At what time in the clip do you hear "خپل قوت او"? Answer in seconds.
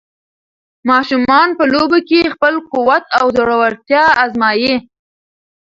2.33-3.25